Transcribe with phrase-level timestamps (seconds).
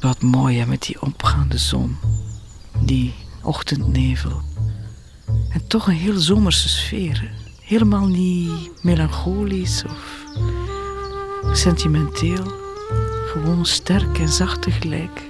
[0.00, 1.96] Wat mooi hè, met die opgaande zon.
[2.80, 4.40] Die ochtendnevel.
[5.50, 7.30] En toch een heel zomerse sfeer.
[7.60, 10.24] Helemaal niet melancholisch of
[11.52, 12.44] sentimenteel.
[13.26, 15.22] Gewoon sterk en zacht tegelijk.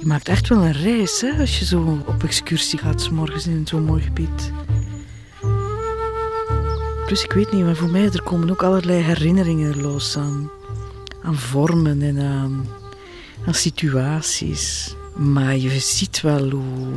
[0.00, 3.46] Je maakt echt wel een reis hè, als je zo op excursie gaat, s morgens
[3.46, 4.52] in zo'n mooi gebied.
[7.06, 10.50] Dus ik weet niet, maar voor mij er komen ook allerlei herinneringen los aan,
[11.28, 12.68] aan vormen en aan,
[13.50, 14.94] situaties.
[15.16, 16.92] Maar je ziet wel hoe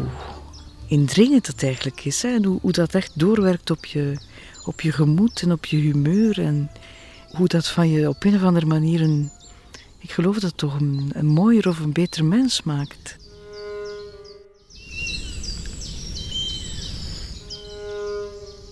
[0.87, 2.21] indringend het eigenlijk is.
[2.21, 2.29] Hè?
[2.29, 4.21] En hoe, dat echt doorwerkt op je,
[4.65, 6.39] op je gemoed en op je humeur.
[6.39, 6.71] En
[7.31, 9.31] hoe dat van je op een of andere manier een,
[9.99, 13.17] ik geloof dat toch een, een mooier of een beter mens maakt.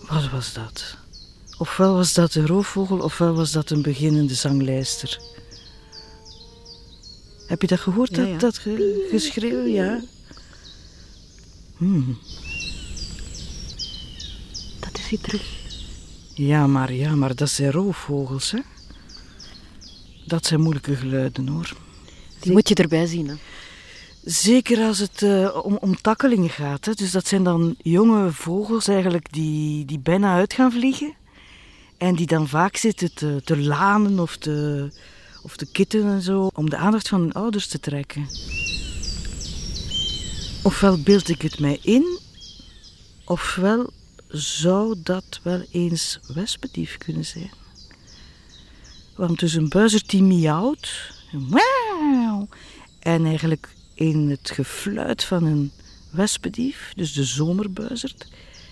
[0.08, 0.98] Wat was dat?
[1.58, 5.20] Ofwel was dat een roofvogel, ofwel was dat een beginnende zanglijster.
[7.50, 8.38] Heb je dat gehoord, Ja, dat, ja.
[8.38, 9.66] dat ge- geschreeuw?
[9.66, 10.00] Ja.
[11.78, 12.18] Hmm.
[14.80, 15.44] Dat is hij terug.
[16.34, 18.60] Ja, maar, ja, maar dat zijn roofvogels, hè?
[20.26, 21.74] Dat zijn moeilijke geluiden, hoor.
[22.40, 23.28] Die moet je erbij zien.
[23.28, 23.36] Hè.
[24.24, 26.86] Zeker als het eh, om, om takkelingen gaat.
[26.86, 26.94] Hè.
[26.94, 31.14] Dus dat zijn dan jonge vogels eigenlijk die, die bijna uit gaan vliegen.
[31.98, 34.88] En die dan vaak zitten te, te lanen of te,
[35.42, 36.50] of te kitten en zo.
[36.54, 38.28] Om de aandacht van hun ouders te trekken.
[40.64, 42.20] Ofwel beeld ik het mij in.
[43.26, 43.90] Ofwel
[44.28, 47.52] zou dat wel eens wespendief kunnen zijn.
[49.16, 51.14] Want dus een buizerd die miauwt.
[53.00, 55.72] En eigenlijk in het gefluit van een
[56.10, 58.28] wespendief, dus de zomerbuizerd,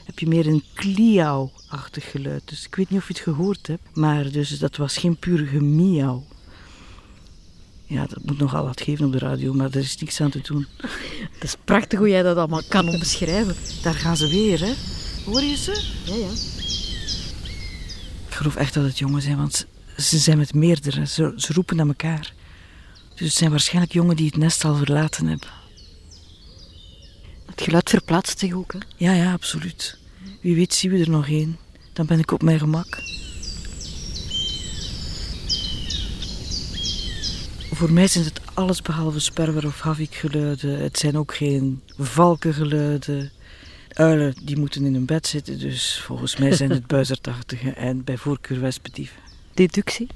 [0.06, 2.42] heb je meer een kliauw-achtig geluid.
[2.46, 5.48] Dus ik weet niet of je het gehoord hebt, maar dus dat was geen puur
[5.48, 6.26] gemiauw.
[7.88, 10.42] Ja, dat moet nogal wat geven op de radio, maar er is niks aan te
[10.42, 10.68] doen.
[11.34, 13.56] Het is prachtig hoe jij dat allemaal kan omschrijven.
[13.82, 14.74] Daar gaan ze weer, hè?
[15.26, 15.84] Hoor je ze?
[16.04, 16.30] Ja, ja.
[18.28, 21.06] Ik geloof echt dat het jongen zijn, want ze zijn met meerdere.
[21.06, 22.34] Ze, ze roepen naar elkaar.
[23.16, 25.50] Dus het zijn waarschijnlijk jongen die het nest al verlaten hebben.
[27.46, 28.74] Het geluid verplaatst zich ook.
[28.74, 28.80] Hè.
[28.96, 29.98] Ja, ja, absoluut.
[30.42, 31.58] Wie weet zien we er nog één.
[31.94, 33.02] Dan ben ik op mijn gemak.
[37.78, 40.80] Voor mij zijn het alles behalve sperwer of havikgeluiden.
[40.80, 43.32] Het zijn ook geen valkengeluiden.
[43.90, 48.18] Uilen die moeten in hun bed zitten, dus volgens mij zijn het buizertachtige en bij
[48.18, 49.22] voorkeur wespendieven.
[49.54, 50.08] Deductie.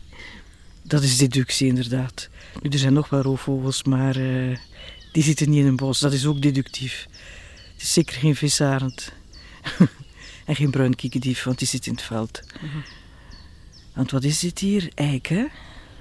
[0.82, 2.30] Dat is deductie inderdaad.
[2.62, 4.58] Nu, er zijn nog wel roofvogels, maar eh,
[5.12, 6.00] die zitten niet in een bos.
[6.00, 7.08] Dat is ook deductief.
[7.74, 9.14] Het is zeker geen visarend.
[10.46, 12.42] en geen bruin kiekendief, want die zit in het veld.
[13.94, 14.90] Want wat is dit hier?
[14.96, 15.46] Eik, hè?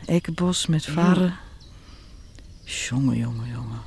[0.06, 1.48] Eikenbos met varen.
[2.70, 3.80] Jongen, jongen, jongen.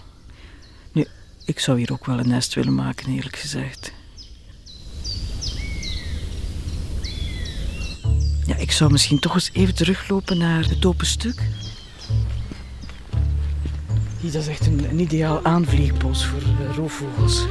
[0.92, 1.08] Nu,
[1.46, 3.94] ik zou hier ook wel een nest willen maken, eerlijk gezegd.
[8.46, 11.42] Ja, ik zou misschien toch eens even teruglopen naar het open stuk.
[14.20, 17.46] Hier, dat is echt een, ideaal aanvliegbos voor eh, roofvogels.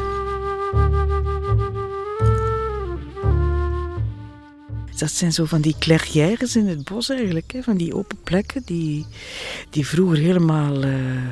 [5.02, 7.62] Dat zijn zo van die clairières in het bos eigenlijk, hè?
[7.62, 9.06] van die open plekken die,
[9.70, 11.30] die vroeger helemaal eh,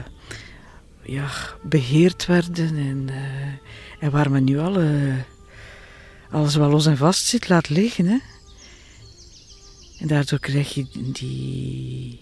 [1.02, 1.30] ja,
[1.62, 5.14] beheerd werden en, eh, en waar men nu alle,
[6.30, 8.06] alles wat los en vast zit laat liggen.
[8.06, 8.18] Hè?
[9.98, 12.20] En daardoor krijg je die,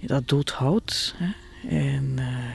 [0.00, 1.14] dat dood hout.
[1.16, 1.30] Hè?
[1.68, 2.45] En eh,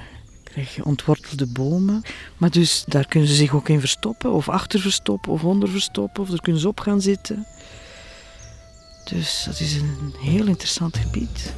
[0.51, 2.01] krijg je ontwortelde bomen.
[2.37, 4.31] Maar dus daar kunnen ze zich ook in verstoppen.
[4.31, 6.23] Of achter verstoppen, of onder verstoppen.
[6.23, 7.45] Of daar kunnen ze op gaan zitten.
[9.03, 11.53] Dus dat is een heel interessant gebied.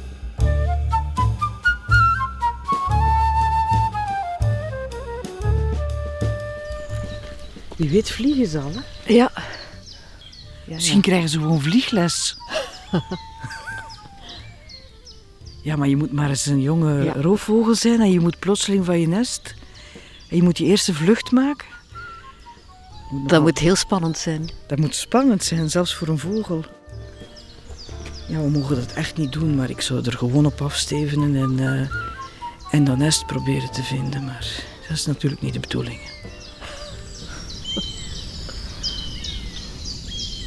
[7.76, 9.12] Wie weet vliegen ze al, hè?
[9.12, 9.30] Ja.
[10.66, 12.36] ja, Misschien krijgen ze gewoon vliegles.
[15.64, 17.12] ja, maar je moet maar eens een jonge Ja.
[17.12, 19.54] roofvogel zijn en je moet plotseling van je nest.
[20.28, 21.66] En je moet je eerste vlucht maken.
[23.26, 24.50] Dat moet heel spannend zijn.
[24.66, 26.64] dat moet spannend zijn, zelfs voor een vogel.
[28.28, 31.58] Ja, we mogen dat echt niet doen, maar ik zou er gewoon op afstevenen en,
[31.58, 31.88] eh,
[32.70, 34.24] en dat nest proberen te vinden.
[34.24, 34.46] Maar
[34.88, 36.00] dat is natuurlijk niet de bedoeling.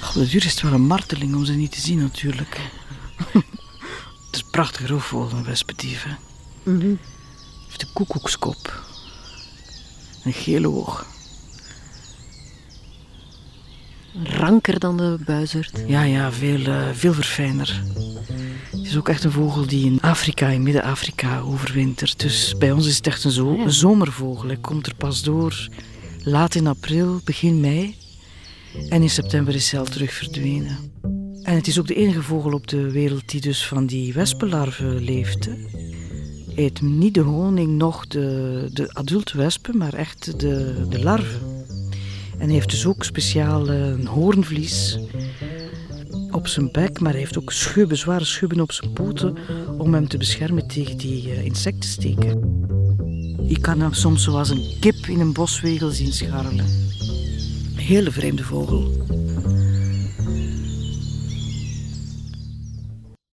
[0.07, 2.59] Op de duur is het wel een marteling om ze niet te zien, natuurlijk.
[4.57, 6.04] Het is een prachtig roofvogel, een wespentief.
[6.04, 6.15] Hè?
[6.71, 6.95] Mhm.
[7.65, 8.83] heeft een koekoekskop.
[10.24, 11.06] Een gele oog.
[14.24, 15.83] Ranker dan de buizerd.
[15.88, 17.83] Ja, ja, veel, eh, veel verfijner.
[18.71, 22.19] Het is ook echt een vogel die in Afrika, in Midden-Afrika, overwintert.
[22.19, 23.63] Dus bij ons is het echt een, zo ja.
[23.63, 24.48] een zomervogel.
[24.48, 25.68] Hij komt er pas door
[26.24, 27.95] laat in april, begin mei.
[28.89, 30.77] En in september is hij al terug verdwenen.
[31.47, 35.03] En het is ook de enige vogel op de wereld die dus van die wespenlarven
[35.03, 35.45] leeft.
[35.45, 35.51] Hè.
[36.55, 41.39] Eet niet de honing, nog de, de adulte wespen, maar echt de, de larven.
[42.38, 44.99] En heeft dus ook speciaal eh, een hoornvlies
[46.31, 49.38] op zijn bek, maar hij heeft ook schubben, zware schubben op zijn poten
[49.77, 52.65] om hem te beschermen tegen die eh, insectensteken.
[53.47, 56.65] Je kan hem soms zoals een kip in een boswegel zien scharrelen.
[57.75, 58.91] Hele vreemde vogel.